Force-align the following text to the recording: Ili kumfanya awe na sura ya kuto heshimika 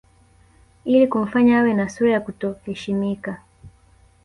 Ili 0.85 1.07
kumfanya 1.07 1.59
awe 1.59 1.73
na 1.73 1.89
sura 1.89 2.11
ya 2.11 2.19
kuto 2.21 2.55
heshimika 2.65 3.41